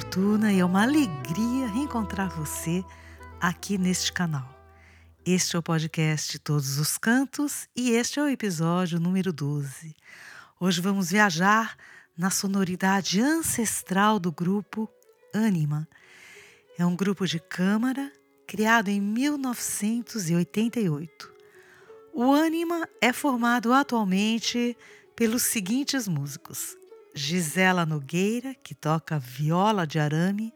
Fortuna 0.00 0.50
e 0.50 0.60
é 0.60 0.64
uma 0.64 0.84
alegria 0.84 1.66
reencontrar 1.66 2.34
você 2.34 2.82
aqui 3.38 3.76
neste 3.76 4.10
canal. 4.10 4.48
Este 5.26 5.56
é 5.56 5.58
o 5.58 5.62
podcast 5.62 6.38
Todos 6.38 6.78
os 6.78 6.96
Cantos 6.96 7.68
e 7.76 7.90
este 7.90 8.18
é 8.18 8.22
o 8.22 8.28
episódio 8.28 8.98
número 8.98 9.30
12. 9.30 9.94
Hoje 10.58 10.80
vamos 10.80 11.10
viajar 11.10 11.76
na 12.16 12.30
sonoridade 12.30 13.20
ancestral 13.20 14.18
do 14.18 14.32
grupo 14.32 14.88
Anima. 15.34 15.86
É 16.78 16.86
um 16.86 16.96
grupo 16.96 17.26
de 17.26 17.38
câmara 17.38 18.10
criado 18.46 18.88
em 18.88 19.02
1988. 19.02 21.30
O 22.14 22.32
Anima 22.32 22.88
é 23.02 23.12
formado 23.12 23.70
atualmente 23.70 24.74
pelos 25.14 25.42
seguintes 25.42 26.08
músicos: 26.08 26.74
Gisela 27.14 27.84
Nogueira, 27.84 28.54
que 28.54 28.74
toca 28.74 29.18
viola 29.18 29.86
de 29.86 29.98
arame, 29.98 30.52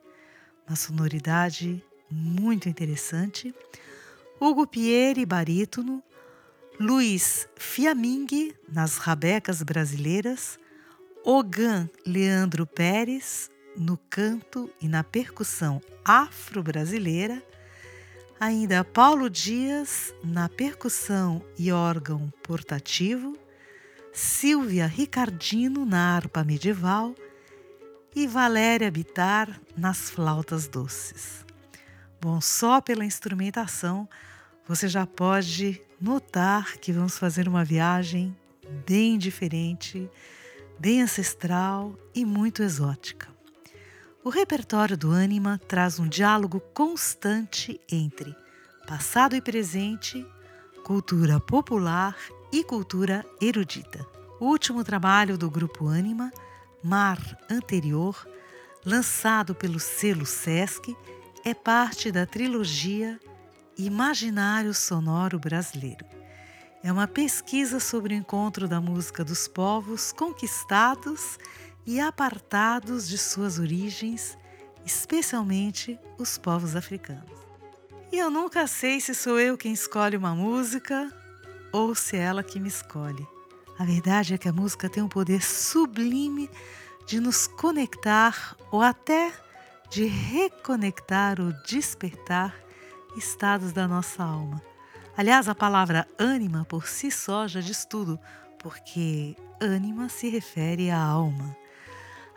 uma 0.66 0.76
sonoridade 0.76 1.82
muito 2.10 2.68
interessante. 2.68 3.54
Hugo 4.40 4.66
Pieri, 4.66 5.26
barítono. 5.26 6.02
Luiz 6.78 7.48
Fiaming, 7.56 8.52
nas 8.68 8.96
rabecas 8.96 9.62
brasileiras. 9.62 10.58
Ogan 11.24 11.88
Leandro 12.04 12.66
Pérez, 12.66 13.50
no 13.76 13.96
canto 14.10 14.70
e 14.80 14.88
na 14.88 15.02
percussão 15.02 15.80
afro-brasileira. 16.04 17.42
Ainda 18.38 18.84
Paulo 18.84 19.30
Dias, 19.30 20.12
na 20.22 20.48
percussão 20.48 21.42
e 21.58 21.72
órgão 21.72 22.32
portativo. 22.42 23.38
Silvia 24.16 24.86
Ricardino 24.86 25.84
na 25.84 26.14
harpa 26.14 26.44
medieval 26.44 27.16
e 28.14 28.28
Valéria 28.28 28.88
Bitar 28.88 29.60
nas 29.76 30.08
flautas 30.08 30.68
doces. 30.68 31.44
Bom, 32.20 32.40
só 32.40 32.80
pela 32.80 33.04
instrumentação 33.04 34.08
você 34.68 34.86
já 34.86 35.04
pode 35.04 35.82
notar 36.00 36.76
que 36.78 36.92
vamos 36.92 37.18
fazer 37.18 37.48
uma 37.48 37.64
viagem 37.64 38.36
bem 38.86 39.18
diferente, 39.18 40.08
bem 40.78 41.02
ancestral 41.02 41.98
e 42.14 42.24
muito 42.24 42.62
exótica. 42.62 43.26
O 44.22 44.30
repertório 44.30 44.96
do 44.96 45.10
Anima 45.10 45.60
traz 45.66 45.98
um 45.98 46.06
diálogo 46.06 46.60
constante 46.72 47.80
entre 47.90 48.32
passado 48.86 49.34
e 49.34 49.40
presente, 49.40 50.24
cultura 50.84 51.40
popular 51.40 52.16
e 52.54 52.62
cultura 52.62 53.26
erudita. 53.40 54.06
O 54.38 54.44
último 54.44 54.84
trabalho 54.84 55.36
do 55.36 55.50
grupo 55.50 55.88
Anima, 55.88 56.32
Mar 56.80 57.18
Anterior, 57.50 58.24
lançado 58.86 59.56
pelo 59.56 59.80
selo 59.80 60.24
Sesc, 60.24 60.96
é 61.44 61.52
parte 61.52 62.12
da 62.12 62.24
trilogia 62.24 63.18
Imaginário 63.76 64.72
Sonoro 64.72 65.36
Brasileiro. 65.36 66.06
É 66.80 66.92
uma 66.92 67.08
pesquisa 67.08 67.80
sobre 67.80 68.14
o 68.14 68.16
encontro 68.16 68.68
da 68.68 68.80
música 68.80 69.24
dos 69.24 69.48
povos 69.48 70.12
conquistados 70.12 71.40
e 71.84 71.98
apartados 71.98 73.08
de 73.08 73.18
suas 73.18 73.58
origens, 73.58 74.38
especialmente 74.86 75.98
os 76.16 76.38
povos 76.38 76.76
africanos. 76.76 77.36
E 78.12 78.18
eu 78.18 78.30
nunca 78.30 78.68
sei 78.68 79.00
se 79.00 79.12
sou 79.12 79.40
eu 79.40 79.58
quem 79.58 79.72
escolhe 79.72 80.16
uma 80.16 80.36
música 80.36 81.12
ou 81.74 81.92
se 81.92 82.16
é 82.16 82.20
ela 82.20 82.44
que 82.44 82.60
me 82.60 82.68
escolhe. 82.68 83.26
A 83.76 83.84
verdade 83.84 84.32
é 84.32 84.38
que 84.38 84.48
a 84.48 84.52
música 84.52 84.88
tem 84.88 85.02
um 85.02 85.08
poder 85.08 85.42
sublime 85.42 86.48
de 87.04 87.18
nos 87.18 87.48
conectar 87.48 88.56
ou 88.70 88.80
até 88.80 89.32
de 89.90 90.04
reconectar 90.04 91.40
ou 91.40 91.52
despertar 91.66 92.54
estados 93.16 93.72
da 93.72 93.88
nossa 93.88 94.22
alma. 94.22 94.62
Aliás, 95.16 95.48
a 95.48 95.54
palavra 95.54 96.06
ânima 96.16 96.64
por 96.64 96.86
si 96.86 97.10
só 97.10 97.48
já 97.48 97.60
diz 97.60 97.84
tudo, 97.84 98.20
porque 98.60 99.36
ânima 99.60 100.08
se 100.08 100.28
refere 100.28 100.92
à 100.92 101.02
alma. 101.02 101.56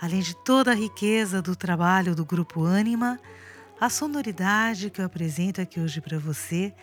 Além 0.01 0.21
de 0.21 0.35
toda 0.35 0.71
a 0.71 0.75
riqueza 0.75 1.43
do 1.43 1.55
trabalho 1.55 2.15
do 2.15 2.25
grupo 2.25 2.63
Ânima, 2.63 3.19
a 3.79 3.89
sonoridade 3.89 4.89
que 4.89 5.01
eu 5.01 5.05
apresento 5.05 5.61
aqui 5.61 5.79
hoje 5.79 6.01
para 6.01 6.19
você 6.19 6.73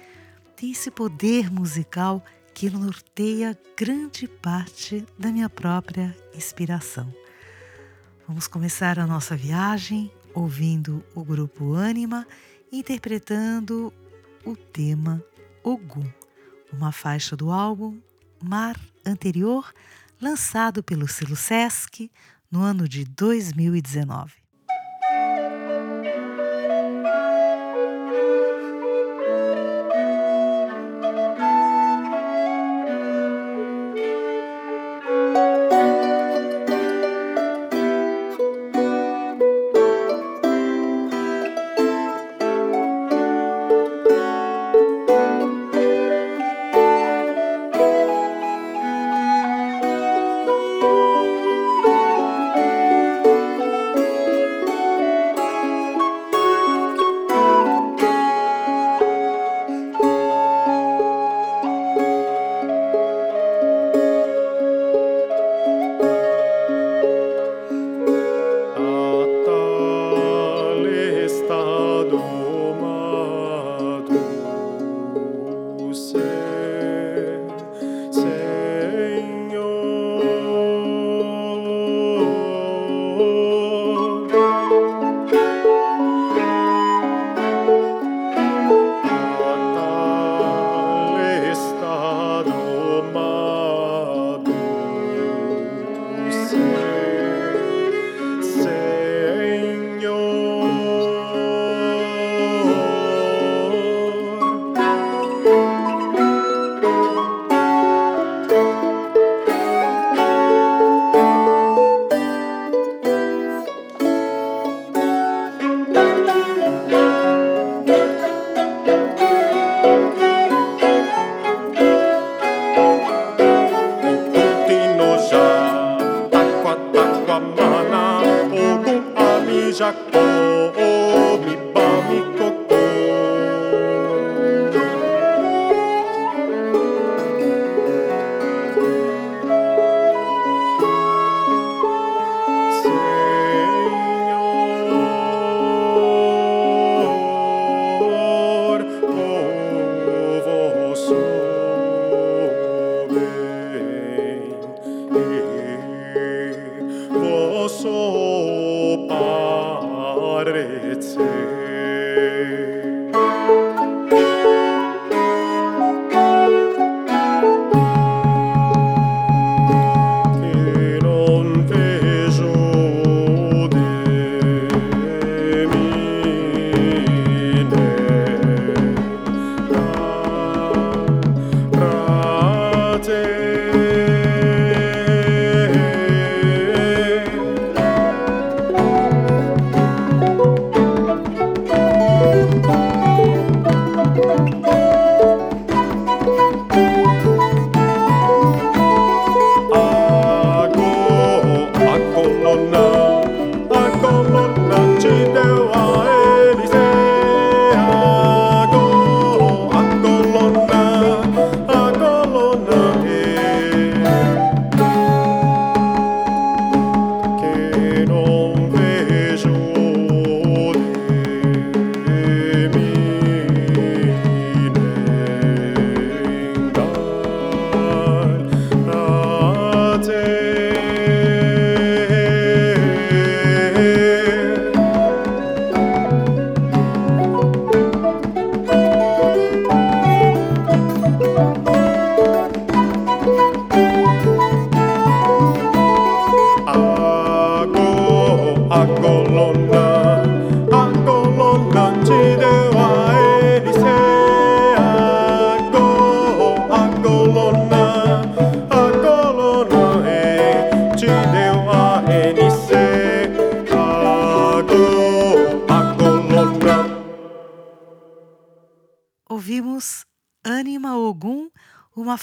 tem 0.56 0.70
esse 0.70 0.90
poder 0.90 1.50
musical 1.50 2.24
que 2.54 2.70
norteia 2.70 3.58
grande 3.76 4.28
parte 4.28 5.04
da 5.18 5.32
minha 5.32 5.50
própria 5.50 6.16
inspiração. 6.32 7.12
Vamos 8.28 8.46
começar 8.46 8.98
a 8.98 9.06
nossa 9.06 9.36
viagem 9.36 10.10
ouvindo 10.32 11.04
o 11.16 11.24
grupo 11.24 11.74
Anima 11.74 12.24
interpretando 12.70 13.92
o 14.44 14.56
tema 14.56 15.22
Ogum, 15.64 16.08
uma 16.72 16.92
faixa 16.92 17.36
do 17.36 17.50
álbum 17.50 18.00
Mar 18.40 18.78
Anterior, 19.04 19.72
lançado 20.20 20.82
pelo 20.82 21.08
selo 21.08 21.34
Sesc 21.34 22.08
no 22.50 22.62
ano 22.62 22.88
de 22.88 23.04
2019. 23.04 24.43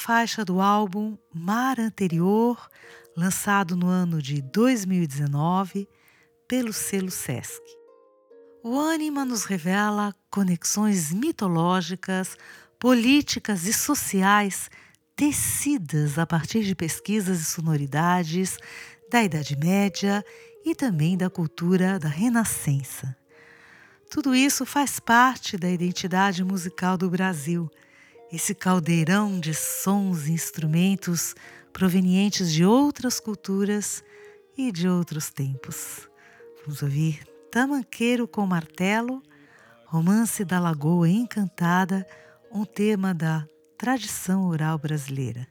Faixa 0.01 0.44
do 0.44 0.59
álbum 0.59 1.15
Mar 1.31 1.80
Anterior, 1.80 2.71
lançado 3.15 3.75
no 3.75 3.86
ano 3.86 4.19
de 4.19 4.42
2019 4.42 5.88
pelo 6.48 6.74
selo 6.74 7.12
Sesc. 7.12 7.62
O 8.63 8.80
Anima 8.80 9.24
nos 9.24 9.44
revela 9.44 10.15
conexões 10.31 11.13
mitológicas, 11.13 12.36
políticas 12.80 13.68
e 13.68 13.74
sociais 13.74 14.71
tecidas 15.15 16.18
a 16.18 16.25
partir 16.25 16.63
de 16.63 16.74
pesquisas 16.74 17.39
e 17.39 17.45
sonoridades 17.45 18.57
da 19.12 19.21
Idade 19.21 19.56
Média 19.56 20.25
e 20.65 20.74
também 20.74 21.15
da 21.15 21.30
cultura 21.30 22.00
da 22.00 22.09
Renascença. 22.09 23.15
Tudo 24.09 24.33
isso 24.33 24.65
faz 24.65 25.00
parte 25.00 25.57
da 25.57 25.69
identidade 25.69 26.44
musical 26.44 26.97
do 26.97 27.07
Brasil, 27.07 27.69
esse 28.31 28.56
caldeirão 28.56 29.39
de 29.39 29.54
sons 29.54 30.28
e 30.28 30.31
instrumentos 30.31 31.36
provenientes 31.74 32.51
de 32.51 32.63
outras 32.63 33.19
culturas 33.19 34.04
e 34.57 34.72
de 34.72 34.88
outros 34.88 35.30
tempos. 35.30 36.10
Vamos 36.63 36.81
ouvir 36.81 37.25
Tamanqueiro 37.51 38.28
com 38.28 38.45
Martelo, 38.48 39.22
Romance 39.86 40.45
da 40.45 40.60
Lagoa 40.60 41.10
Encantada, 41.10 42.07
um 42.50 42.63
tema 42.63 43.13
da 43.13 43.45
tradição 43.78 44.45
oral 44.45 44.78
brasileira. 44.78 45.50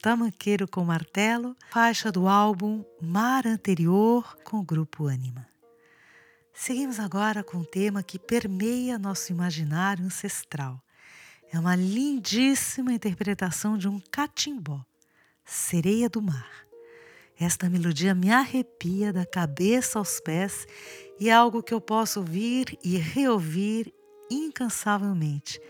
Tamanqueiro 0.00 0.68
com 0.68 0.84
Martelo, 0.84 1.56
faixa 1.70 2.12
do 2.12 2.28
álbum 2.28 2.84
Mar 3.02 3.46
Anterior 3.46 4.36
com 4.44 4.58
o 4.58 4.62
grupo 4.62 5.08
Anima. 5.08 5.46
Seguimos 6.54 7.00
agora 7.00 7.42
com 7.42 7.58
um 7.58 7.64
tema 7.64 8.02
que 8.02 8.18
permeia 8.18 8.98
nosso 8.98 9.32
imaginário 9.32 10.04
ancestral. 10.04 10.80
É 11.52 11.58
uma 11.58 11.74
lindíssima 11.74 12.92
interpretação 12.92 13.76
de 13.76 13.88
um 13.88 14.00
catimbó, 14.10 14.84
Sereia 15.44 16.08
do 16.08 16.22
Mar. 16.22 16.48
Esta 17.38 17.68
melodia 17.68 18.14
me 18.14 18.30
arrepia 18.30 19.12
da 19.12 19.26
cabeça 19.26 19.98
aos 19.98 20.20
pés 20.20 20.66
e 21.18 21.28
é 21.28 21.32
algo 21.32 21.62
que 21.62 21.74
eu 21.74 21.80
posso 21.80 22.20
ouvir 22.20 22.78
e 22.84 22.96
reouvir 22.96 23.92
incansavelmente 24.30 25.60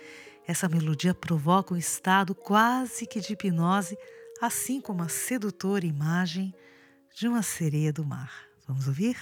essa 0.48 0.66
melodia 0.66 1.14
provoca 1.14 1.74
um 1.74 1.76
estado 1.76 2.34
quase 2.34 3.06
que 3.06 3.20
de 3.20 3.34
hipnose, 3.34 3.98
assim 4.40 4.80
como 4.80 5.02
a 5.02 5.08
sedutora 5.08 5.86
imagem 5.86 6.54
de 7.14 7.26
uma 7.26 7.42
sereia 7.42 7.92
do 7.92 8.04
mar. 8.04 8.32
Vamos 8.66 8.86
ouvir? 8.86 9.16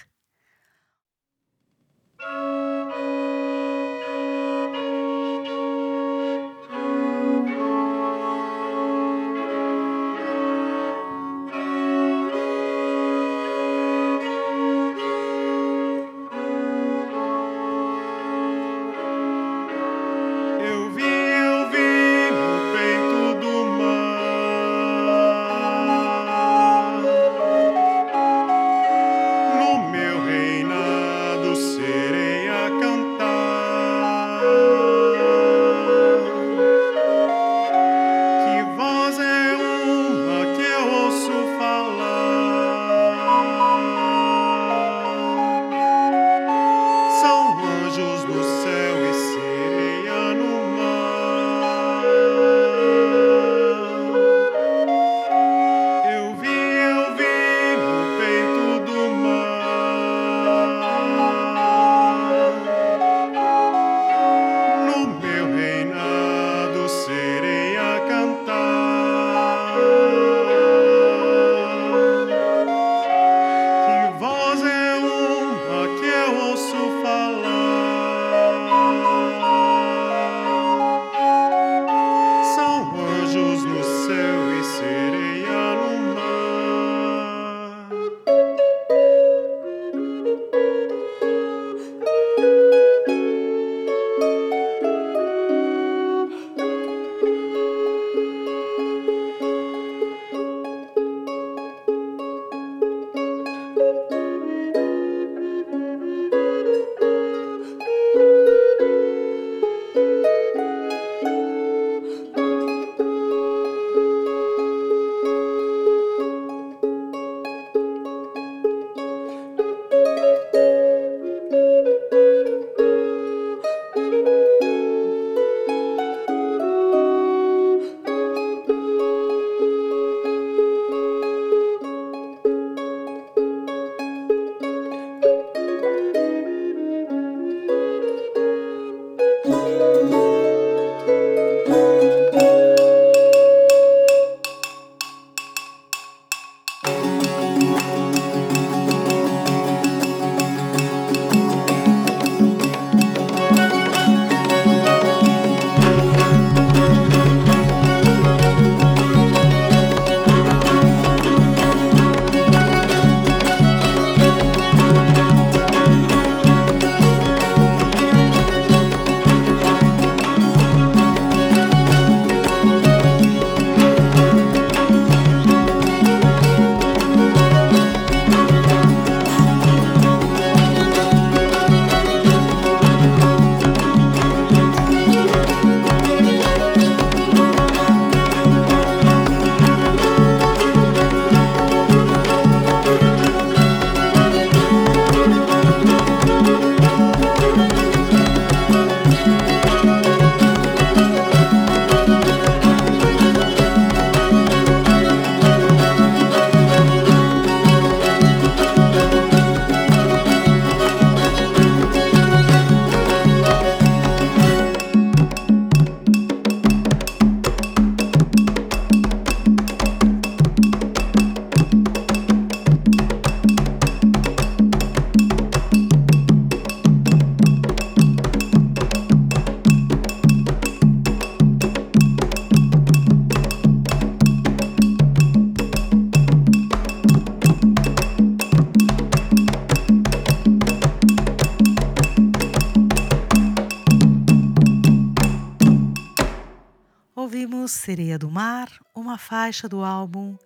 Sereia 247.86 248.18
do 248.18 248.28
Mar, 248.28 248.68
uma 248.92 249.16
faixa 249.16 249.68
do 249.68 249.84
álbum 249.84 250.36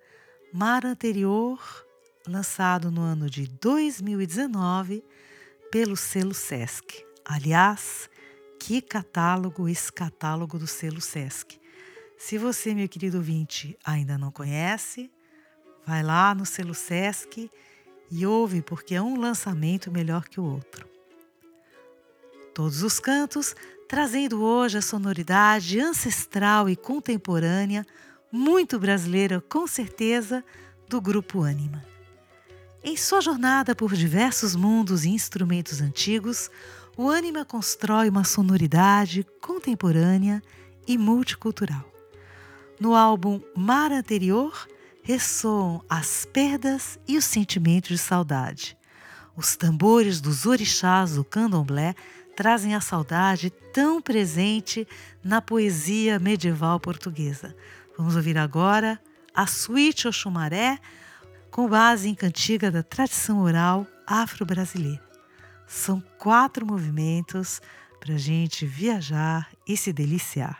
Mar 0.52 0.84
Anterior, 0.84 1.58
lançado 2.28 2.90
no 2.90 3.00
ano 3.00 3.30
de 3.30 3.46
2019 3.46 5.02
pelo 5.72 5.96
selo 5.96 6.34
Sesc. 6.34 7.02
Aliás, 7.24 8.10
que 8.58 8.82
catálogo 8.82 9.66
esse 9.70 9.90
catálogo 9.90 10.58
do 10.58 10.66
selo 10.66 11.00
Sesc. 11.00 11.58
Se 12.18 12.36
você, 12.36 12.74
meu 12.74 12.86
querido 12.86 13.16
ouvinte, 13.16 13.74
ainda 13.82 14.18
não 14.18 14.30
conhece, 14.30 15.10
vai 15.86 16.02
lá 16.02 16.34
no 16.34 16.44
selo 16.44 16.74
Sesc 16.74 17.50
e 18.10 18.26
ouve 18.26 18.60
porque 18.60 18.94
é 18.94 19.00
um 19.00 19.18
lançamento 19.18 19.90
melhor 19.90 20.28
que 20.28 20.38
o 20.38 20.44
outro. 20.44 20.86
Todos 22.52 22.82
os 22.82 23.00
cantos 23.00 23.54
trazendo 23.90 24.40
hoje 24.40 24.78
a 24.78 24.82
sonoridade 24.82 25.80
ancestral 25.80 26.70
e 26.70 26.76
contemporânea, 26.76 27.84
muito 28.30 28.78
brasileira 28.78 29.40
com 29.40 29.66
certeza, 29.66 30.44
do 30.88 31.00
grupo 31.00 31.42
Anima. 31.42 31.84
Em 32.84 32.96
sua 32.96 33.20
jornada 33.20 33.74
por 33.74 33.92
diversos 33.92 34.54
mundos 34.54 35.04
e 35.04 35.08
instrumentos 35.08 35.80
antigos, 35.80 36.48
o 36.96 37.10
Anima 37.10 37.44
constrói 37.44 38.08
uma 38.08 38.22
sonoridade 38.22 39.26
contemporânea 39.42 40.40
e 40.86 40.96
multicultural. 40.96 41.84
No 42.78 42.94
álbum 42.94 43.40
Mar 43.56 43.90
Anterior, 43.90 44.68
ressoam 45.02 45.84
as 45.90 46.24
perdas 46.24 46.96
e 47.08 47.16
os 47.16 47.24
sentimentos 47.24 47.88
de 47.88 47.98
saudade, 47.98 48.78
Os 49.36 49.56
tambores 49.56 50.20
dos 50.20 50.46
orixás 50.46 51.14
do 51.14 51.24
candomblé 51.24 51.96
trazem 52.40 52.74
a 52.74 52.80
saudade 52.80 53.50
tão 53.50 54.00
presente 54.00 54.88
na 55.22 55.42
poesia 55.42 56.18
medieval 56.18 56.80
portuguesa. 56.80 57.54
Vamos 57.98 58.16
ouvir 58.16 58.38
agora 58.38 58.98
a 59.34 59.46
suíte 59.46 60.08
Oxumaré, 60.08 60.78
com 61.50 61.68
base 61.68 62.08
em 62.08 62.14
cantiga 62.14 62.70
da 62.70 62.82
tradição 62.82 63.40
oral 63.40 63.86
afro-brasileira. 64.06 65.02
São 65.66 66.02
quatro 66.16 66.64
movimentos 66.64 67.60
para 68.00 68.14
a 68.14 68.18
gente 68.18 68.64
viajar 68.64 69.46
e 69.68 69.76
se 69.76 69.92
deliciar. 69.92 70.58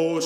O 0.00 0.20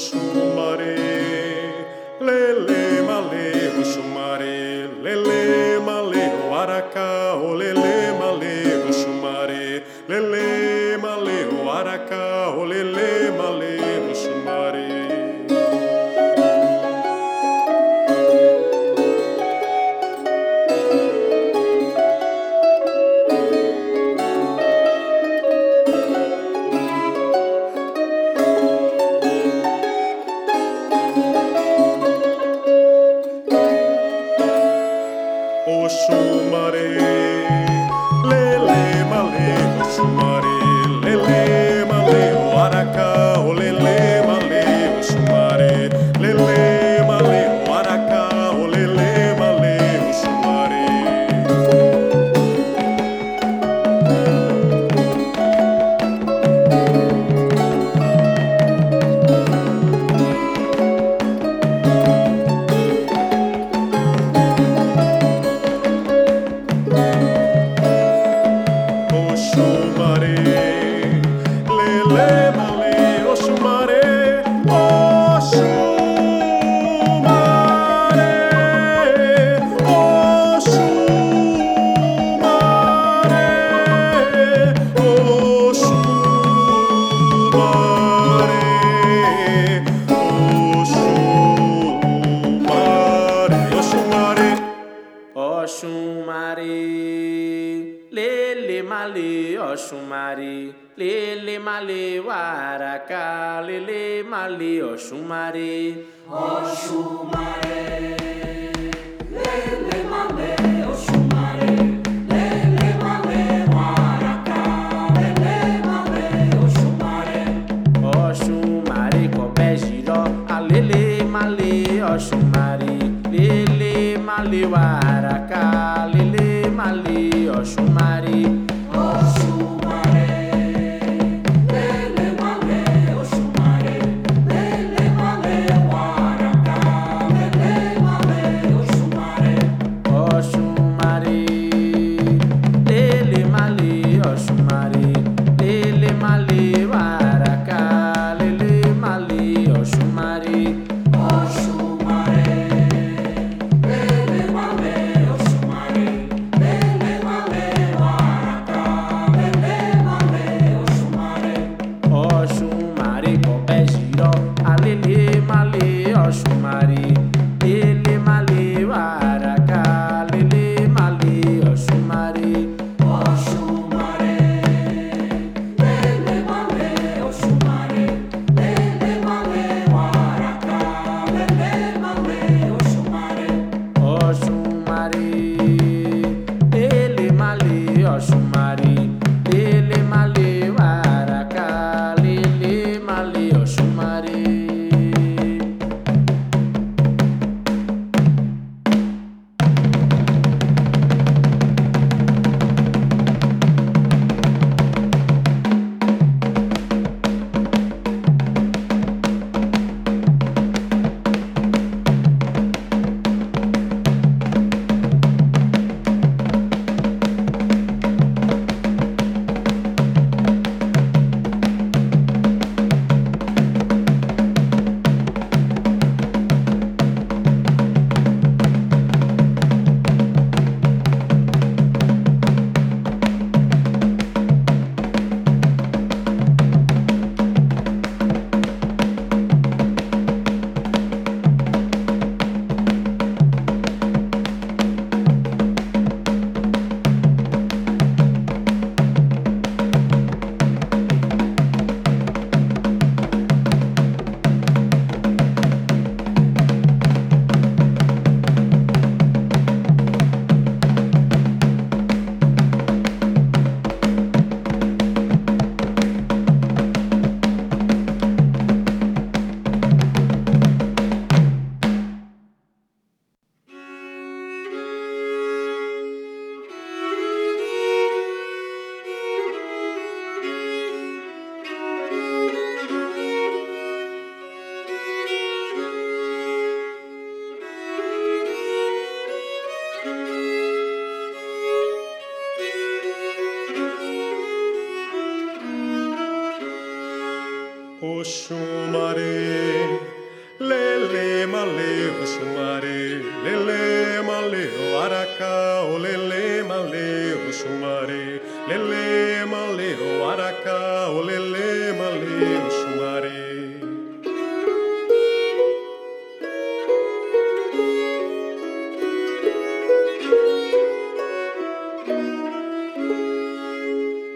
Marie. 127.93 128.62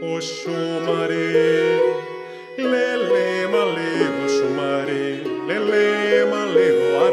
O 0.09 0.21
chumare, 0.21 1.81
lele 2.57 3.49
male, 3.53 3.91
o 4.23 4.29
chumare, 4.35 5.05
lele 5.49 6.25
male, 6.31 6.67
o 6.79 7.05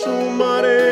O 0.00 0.91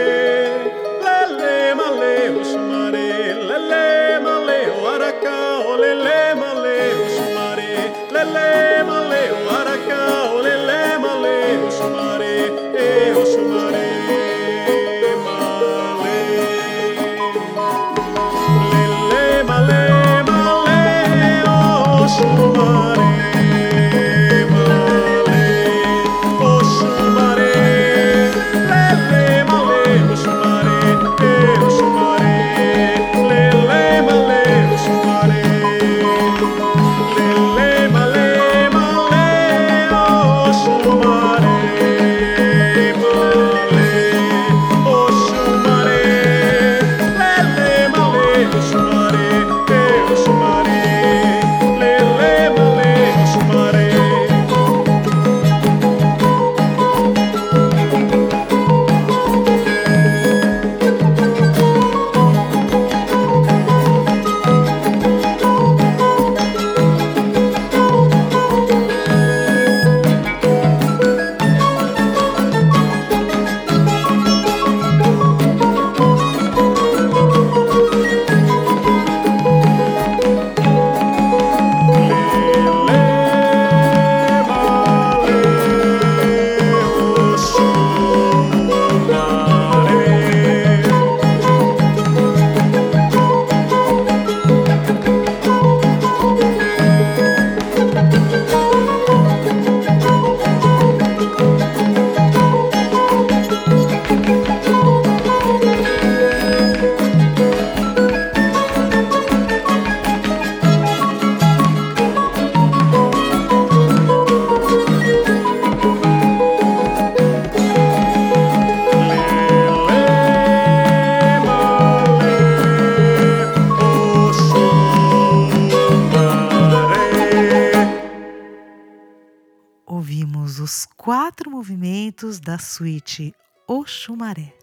os 130.61 130.87
quatro 130.97 131.51
movimentos 131.51 132.39
da 132.39 132.59
suíte 132.59 133.35
Oxumaré. 133.67 134.55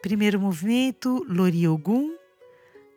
Primeiro 0.00 0.38
movimento, 0.38 1.24
Lori 1.28 1.66
Ogum, 1.66 2.14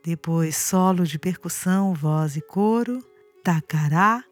depois 0.03 0.55
solo 0.55 1.05
de 1.05 1.17
percussão, 1.17 1.93
voz 1.93 2.35
e 2.35 2.41
coro, 2.41 3.03
Tacará 3.43 4.23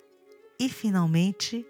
e 0.59 0.69
finalmente 0.69 1.65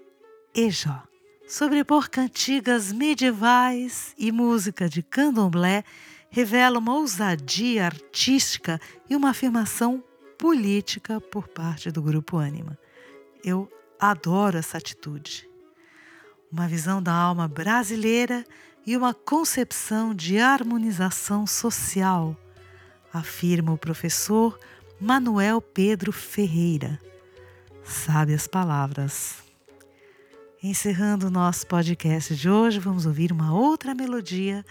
Ejó. 0.55 1.03
Sobrepor 1.47 2.09
cantigas 2.09 2.91
medievais 2.91 4.13
e 4.17 4.31
música 4.31 4.89
de 4.89 5.03
candomblé 5.03 5.83
revela 6.29 6.79
uma 6.79 6.95
ousadia 6.95 7.85
artística 7.85 8.79
e 9.09 9.15
uma 9.15 9.29
afirmação 9.29 10.03
política 10.37 11.21
por 11.21 11.47
parte 11.47 11.91
do 11.91 12.01
grupo 12.01 12.37
Anima. 12.37 12.77
Eu 13.43 13.71
adoro 13.99 14.57
essa 14.57 14.77
atitude. 14.77 15.52
Uma 16.53 16.67
visão 16.67 17.01
da 17.01 17.11
alma 17.11 17.47
brasileira 17.47 18.45
e 18.85 18.95
uma 18.95 19.11
concepção 19.11 20.13
de 20.13 20.37
harmonização 20.37 21.47
social, 21.47 22.37
afirma 23.11 23.73
o 23.73 23.77
professor 23.77 24.59
Manuel 25.01 25.59
Pedro 25.59 26.11
Ferreira. 26.11 26.99
Sabe 27.83 28.35
as 28.35 28.45
palavras. 28.45 29.37
Encerrando 30.61 31.25
o 31.25 31.31
nosso 31.31 31.65
podcast 31.65 32.35
de 32.35 32.47
hoje, 32.47 32.77
vamos 32.77 33.07
ouvir 33.07 33.31
uma 33.31 33.51
outra 33.51 33.95
melodia 33.95 34.63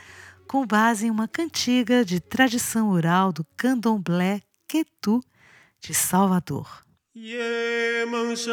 com 0.46 0.64
base 0.64 1.08
em 1.08 1.10
uma 1.10 1.26
cantiga 1.26 2.04
de 2.04 2.20
tradição 2.20 2.90
oral 2.90 3.32
do 3.32 3.44
candomblé 3.56 4.40
Quetu 4.68 5.20
de 5.80 5.92
Salvador. 5.92 6.84
예문샤 7.14 8.52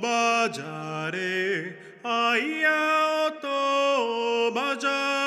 오토바자레 0.00 1.18
아이야 2.02 3.28
오토바자 3.28 5.19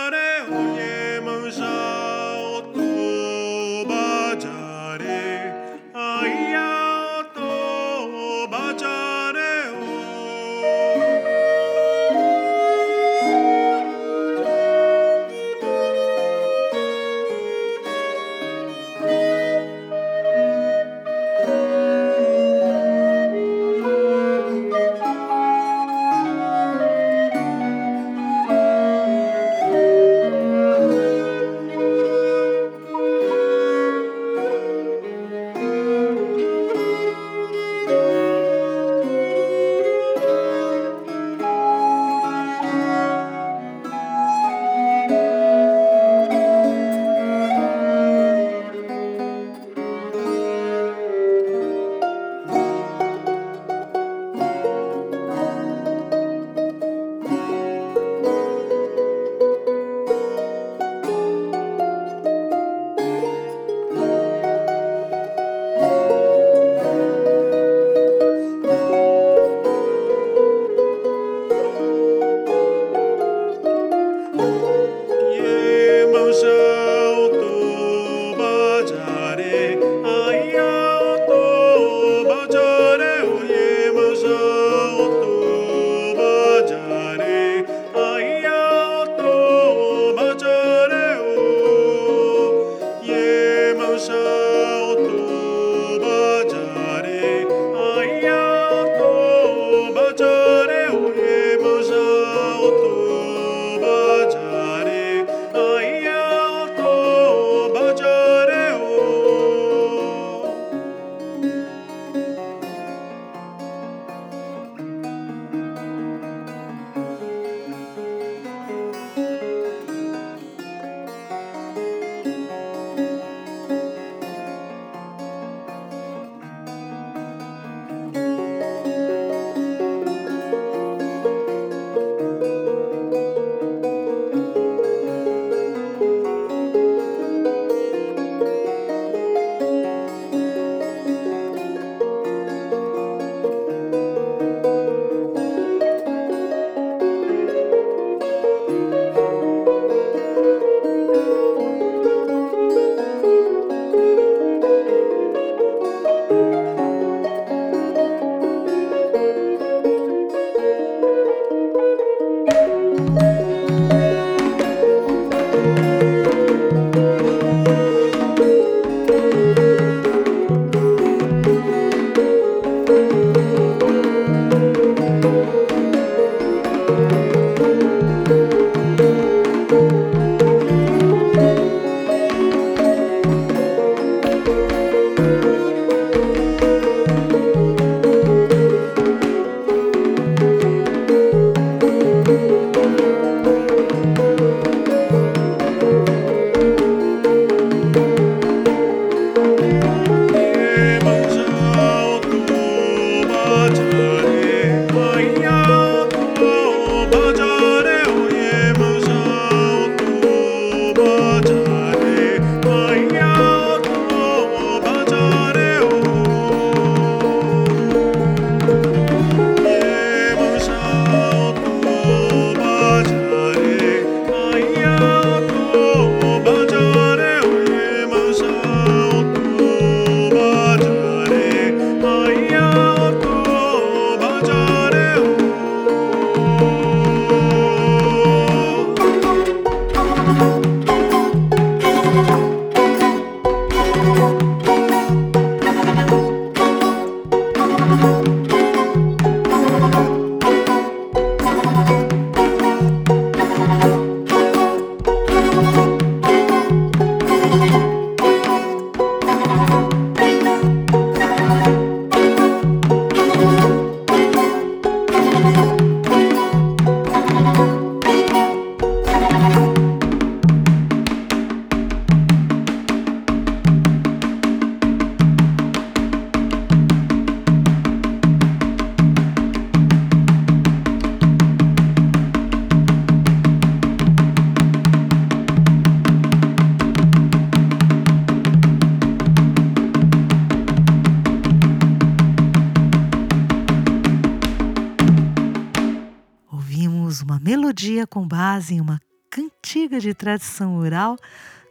melodia 297.84 298.08
com 298.08 298.26
base 298.26 298.76
em 298.76 298.82
uma 298.82 299.02
cantiga 299.30 300.00
de 300.00 300.13
tradição 300.13 300.78
oral 300.78 301.17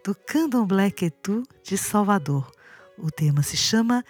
do 0.05 0.15
Candomblé 0.15 0.91
Quetu 0.91 1.43
de 1.63 1.79
Salvador. 1.79 2.51
O 2.99 3.11
tema 3.11 3.43
se 3.43 3.57
chama 3.57 4.05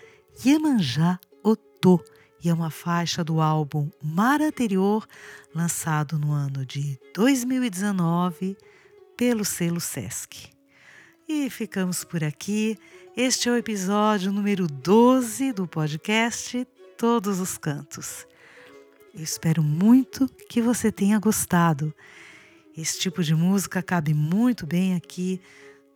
Iemanjá 0.44 1.20
Otô 1.44 2.02
e 2.42 2.48
é 2.48 2.54
uma 2.54 2.70
faixa 2.70 3.22
do 3.22 3.40
álbum 3.40 3.88
Mar 4.02 4.40
Anterior, 4.40 5.06
lançado 5.54 6.18
no 6.18 6.32
ano 6.32 6.66
de 6.66 6.98
2019 7.14 8.56
pelo 9.16 9.44
selo 9.44 9.80
Sesc. 9.80 10.50
E 11.28 11.48
ficamos 11.50 12.02
por 12.02 12.24
aqui. 12.24 12.76
Este 13.16 13.48
é 13.48 13.52
o 13.52 13.56
episódio 13.56 14.32
número 14.32 14.66
12 14.66 15.52
do 15.52 15.68
podcast 15.68 16.66
Todos 16.98 17.38
os 17.38 17.56
Cantos. 17.56 18.26
Eu 19.14 19.22
espero 19.22 19.62
muito 19.62 20.26
que 20.48 20.62
você 20.62 20.90
tenha 20.90 21.18
gostado. 21.18 21.94
Esse 22.74 22.98
tipo 22.98 23.22
de 23.22 23.34
música 23.34 23.82
cabe 23.82 24.14
muito 24.14 24.66
bem 24.66 24.94
aqui 24.94 25.38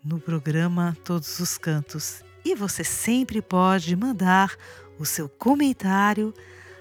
no 0.04 0.20
programa 0.20 0.94
Todos 1.02 1.40
os 1.40 1.56
Cantos. 1.56 2.22
E 2.44 2.54
você 2.54 2.84
sempre 2.84 3.40
pode 3.40 3.96
mandar 3.96 4.54
o 4.98 5.06
seu 5.06 5.30
comentário 5.30 6.34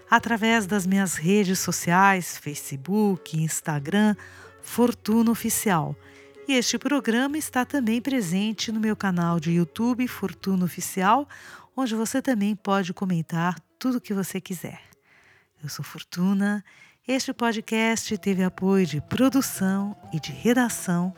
através 0.10 0.65
das 0.67 0.86
minhas 0.86 1.15
redes 1.15 1.60
sociais, 1.60 2.38
Facebook, 2.38 3.41
Instagram, 3.41 4.14
Fortuna 4.62 5.32
Oficial. 5.32 5.95
E 6.49 6.53
este 6.53 6.78
programa 6.78 7.38
está 7.38 7.64
também 7.64 8.01
presente 8.01 8.74
no 8.74 8.80
meu 8.82 8.95
canal 8.95 9.39
de 9.39 9.51
YouTube 9.51 10.05
Fortuna 10.05 10.66
Oficial, 10.66 11.30
onde 11.78 11.95
você 11.95 12.22
também 12.22 12.57
pode 12.57 12.93
comentar 12.93 13.57
tudo 13.80 13.99
o 13.99 14.01
que 14.01 14.14
você 14.14 14.41
quiser. 14.41 14.95
Eu 15.66 15.70
sou 15.70 15.84
Fortuna. 15.84 16.63
Este 17.07 17.34
podcast 17.34 18.16
teve 18.20 18.43
apoio 18.43 18.86
de 18.86 19.01
produção 19.01 19.97
e 20.13 20.20
de 20.20 20.32
redação 20.32 21.11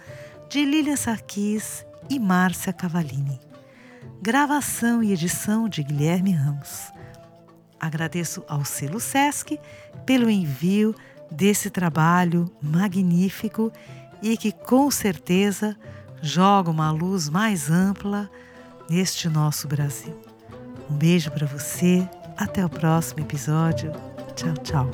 de 0.50 0.64
Lília 0.64 0.96
Sarquis 0.96 1.86
e 2.10 2.18
Márcia 2.18 2.72
Cavalini. 2.72 3.42
Gravação 4.22 5.04
e 5.04 5.12
edição 5.12 5.68
de 5.68 5.84
Guilherme 5.84 6.32
Ramos. 6.32 6.94
Agradeço 7.78 8.42
ao 8.48 8.64
selo 8.64 9.02
SESC 9.02 9.60
pelo 10.06 10.30
envio 10.30 10.96
desse 11.30 11.70
trabalho 11.70 12.50
magnífico 12.62 13.70
e 14.22 14.38
que 14.38 14.54
com 14.54 14.90
certeza 14.90 15.76
joga 16.22 16.72
uma 16.72 16.90
luz 16.90 17.28
mais 17.28 17.70
ampla 17.70 18.32
neste 18.90 19.28
nosso 19.28 19.68
Brasil. 19.68 20.18
Um 20.90 20.96
beijo 20.96 21.32
para 21.32 21.46
você, 21.46 22.10
até 22.38 22.66
o 22.66 22.70
próximo 22.70 23.20
episódio 23.20 23.92
tchau, 24.38 24.54
tchau. 24.64 24.86